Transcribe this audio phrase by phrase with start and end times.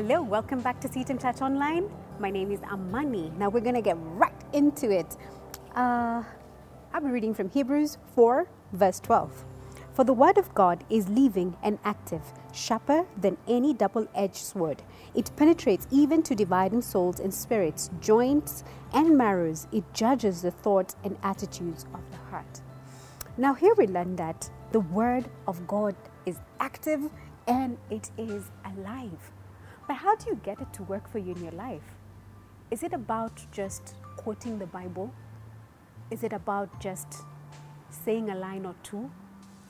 [0.00, 1.90] Hello, welcome back to Seat and Touch Online.
[2.20, 3.32] My name is Amani.
[3.36, 5.16] Now we're going to get right into it.
[5.74, 6.22] Uh,
[6.92, 9.44] I'll be reading from Hebrews 4, verse 12.
[9.94, 12.22] For the word of God is living and active,
[12.54, 14.84] sharper than any double edged sword.
[15.16, 18.62] It penetrates even to dividing souls and spirits, joints
[18.94, 19.66] and marrows.
[19.72, 22.60] It judges the thoughts and attitudes of the heart.
[23.36, 27.10] Now, here we learn that the word of God is active
[27.48, 29.32] and it is alive.
[29.88, 31.82] But how do you get it to work for you in your life?
[32.70, 35.10] Is it about just quoting the Bible?
[36.10, 37.24] Is it about just
[37.88, 39.10] saying a line or two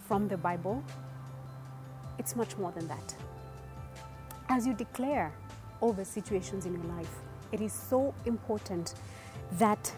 [0.09, 0.83] from the Bible?
[2.19, 3.15] It's much more than that.
[4.49, 5.33] As you declare
[5.81, 7.15] over situations in your life,
[7.53, 8.95] it is so important
[9.53, 9.95] that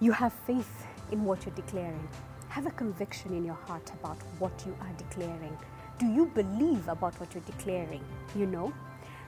[0.00, 2.08] you have faith in what you're declaring.
[2.48, 5.56] Have a conviction in your heart about what you are declaring.
[5.98, 8.02] Do you believe about what you're declaring?
[8.34, 8.72] You know,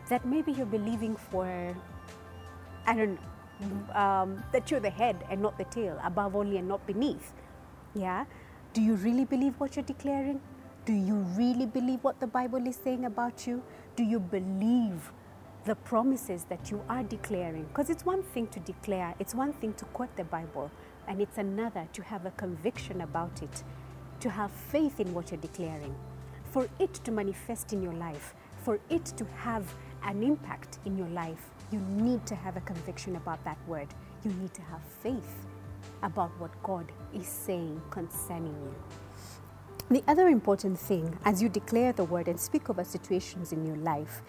[0.09, 1.77] that maybe you're believing for,
[2.87, 3.19] I don't
[3.61, 7.33] know, um, that you're the head and not the tail, above only and not beneath.
[7.95, 8.25] Yeah?
[8.73, 10.41] Do you really believe what you're declaring?
[10.85, 13.63] Do you really believe what the Bible is saying about you?
[13.97, 15.13] Do you believe
[15.65, 17.65] the promises that you are declaring?
[17.65, 20.71] Because it's one thing to declare, it's one thing to quote the Bible,
[21.09, 23.63] and it's another to have a conviction about it,
[24.21, 25.95] to have faith in what you're declaring.
[26.51, 31.09] For it to manifest in your life, for it to have an impact in your
[31.09, 33.89] life, you need to have a conviction about that word.
[34.25, 35.47] You need to have faith
[36.03, 38.75] about what God is saying concerning you.
[39.91, 43.77] The other important thing as you declare the word and speak over situations in your
[43.77, 44.23] life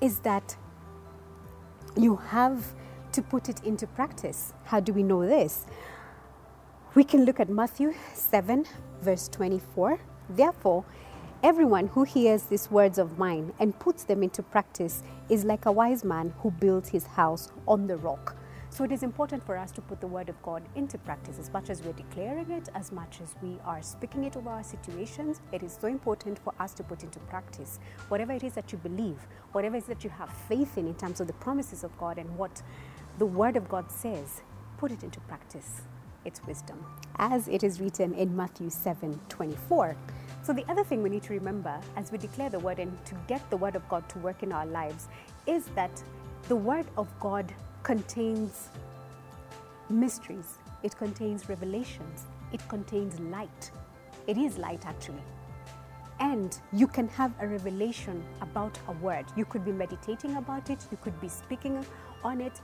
[0.00, 0.56] is that
[1.96, 2.74] you have
[3.12, 4.52] to put it into practice.
[4.64, 5.66] How do we know this?
[6.94, 8.66] We can look at Matthew 7,
[9.00, 10.00] verse 24.
[10.30, 10.84] Therefore,
[11.46, 15.70] everyone who hears these words of mine and puts them into practice is like a
[15.70, 18.34] wise man who built his house on the rock.
[18.68, 21.52] So it is important for us to put the word of God into practice as
[21.52, 25.40] much as we're declaring it, as much as we are speaking it over our situations.
[25.52, 27.78] It is so important for us to put into practice
[28.08, 30.96] whatever it is that you believe, whatever it is that you have faith in in
[30.96, 32.60] terms of the promises of God and what
[33.18, 34.42] the word of God says,
[34.78, 35.82] put it into practice.
[36.24, 36.84] It's wisdom,
[37.18, 39.96] as it is written in Matthew 7 24.
[40.46, 43.16] So, the other thing we need to remember as we declare the word and to
[43.26, 45.08] get the word of God to work in our lives
[45.48, 45.90] is that
[46.46, 47.52] the word of God
[47.82, 48.68] contains
[49.90, 53.72] mysteries, it contains revelations, it contains light.
[54.28, 55.24] It is light actually.
[56.20, 59.24] And you can have a revelation about a word.
[59.34, 61.84] You could be meditating about it, you could be speaking
[62.22, 62.60] on it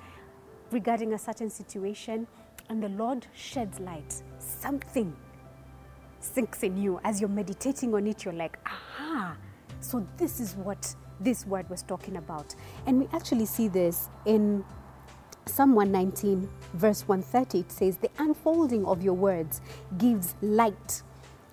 [0.70, 2.28] regarding a certain situation,
[2.68, 4.22] and the Lord sheds light.
[4.38, 5.16] Something
[6.24, 8.24] sinks in you as you're meditating on it.
[8.24, 9.36] You're like, aha,
[9.80, 12.54] so this is what this word was talking about.
[12.86, 14.64] And we actually see this in
[15.46, 19.60] Psalm 119, verse 130, it says, The unfolding of your words
[19.98, 21.02] gives light,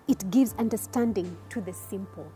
[0.07, 2.31] it gives understanding to the simple.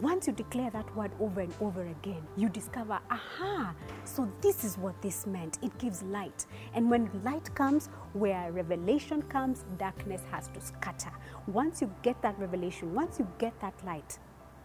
[0.00, 4.78] Once you declare that word over and over again, you discover, aha, so this is
[4.78, 5.58] what this meant.
[5.60, 6.46] It gives light.
[6.72, 11.10] And when light comes, where revelation comes, darkness has to scatter.
[11.48, 14.20] Once you get that revelation, once you get that light,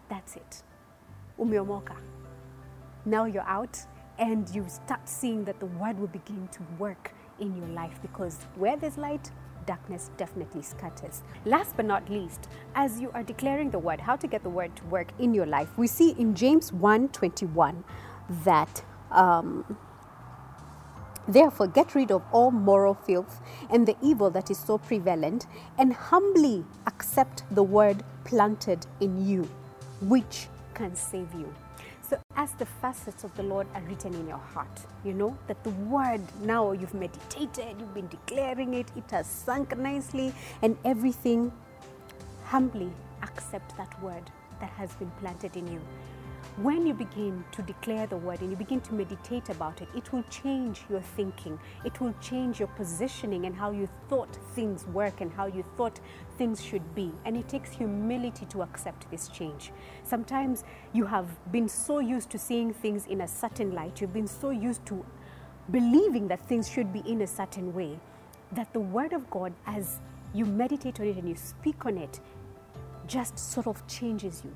[0.08, 0.62] that's it.
[1.40, 1.96] Umeomoka.
[3.06, 3.80] Now you're out
[4.20, 8.38] and you start seeing that the word will begin to work in your life because
[8.56, 9.32] where there's light,
[9.66, 11.22] darkness definitely scatters.
[11.46, 14.76] Last but not least, as you are declaring the word, how to get the word
[14.76, 17.84] to work in your life, we see in James 1:21
[18.44, 19.78] that um,
[21.28, 25.48] Therefore, get rid of all moral filth and the evil that is so prevalent,
[25.78, 29.48] and humbly accept the word planted in you,
[30.02, 31.54] which can save you.
[32.14, 35.64] So, as the facets of the Lord are written in your heart, you know that
[35.64, 40.32] the word now you've meditated, you've been declaring it, it has sunk nicely,
[40.62, 41.52] and everything,
[42.46, 42.92] humbly
[43.24, 44.30] accept that word
[44.60, 45.82] that has been planted in you.
[46.58, 50.14] When you begin to declare the word and you begin to meditate about it, it
[50.14, 51.60] will change your thinking.
[51.84, 56.00] It will change your positioning and how you thought things work and how you thought
[56.38, 57.12] things should be.
[57.26, 59.72] And it takes humility to accept this change.
[60.04, 60.64] Sometimes
[60.94, 64.52] you have been so used to seeing things in a certain light, you've been so
[64.52, 65.04] used to
[65.72, 67.98] believing that things should be in a certain way,
[68.52, 70.02] that the Word of God, as
[70.36, 72.20] you meditate on it and you speak on it,
[73.08, 74.56] just sort of changes you.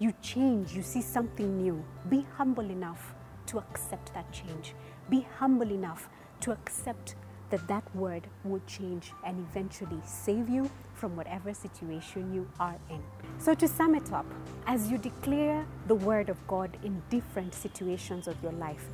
[0.00, 1.84] You change, you see something new.
[2.10, 3.14] Be humble enough
[3.46, 4.74] to accept that change.
[5.08, 6.08] Be humble enough
[6.40, 7.14] to accept
[7.50, 13.00] that that word will change and eventually save you from whatever situation you are in.
[13.38, 14.26] So, to sum it up,
[14.66, 18.88] as you declare the word of God in different situations of your life,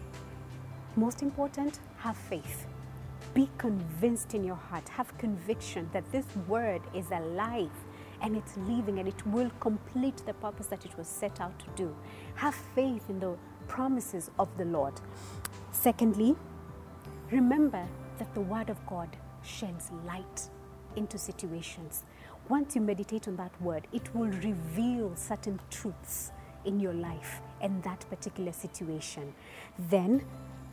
[0.96, 2.66] most important, have faith.
[3.32, 7.70] Be convinced in your heart, have conviction that this word is alive
[8.22, 11.66] and it's living and it will complete the purpose that it was set out to
[11.74, 11.96] do.
[12.34, 13.36] Have faith in the
[13.68, 14.94] promises of the Lord.
[15.72, 16.36] Secondly,
[17.30, 17.86] remember
[18.18, 19.08] that the Word of God
[19.42, 20.48] sheds light
[20.96, 22.04] into situations.
[22.48, 26.32] Once you meditate on that word, it will reveal certain truths
[26.64, 29.32] in your life and that particular situation.
[29.88, 30.24] Then,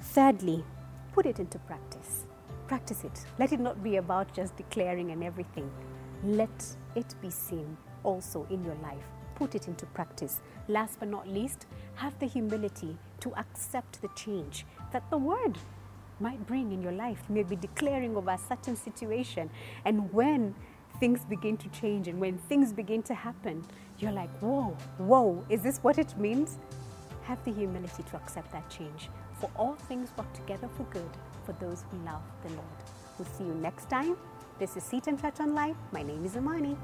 [0.02, 0.66] thirdly,
[1.14, 2.26] put it into practice.
[2.68, 3.26] Practice it.
[3.40, 5.70] Let it not be about just declaring and everything.
[6.24, 9.04] Let it be seen also in your life.
[9.36, 10.42] Put it into practice.
[10.68, 15.58] Last but not least, have the humility to accept the change that the word
[16.19, 17.22] might bring in your life.
[17.30, 19.50] You may be declaring over a certain situation,
[19.86, 20.56] and when
[21.00, 23.64] things begin to change and when things begin to happen,
[24.00, 26.58] you're like, whoa, whoa, is this what it means?
[27.24, 29.10] Have the humility to accept that change.
[29.40, 31.10] For all things work together for good
[31.46, 32.66] for those who love the Lord.
[33.19, 34.18] We'll see you next time.
[34.59, 35.75] This is Seat and Touch Online.
[35.92, 36.75] My name is Amani.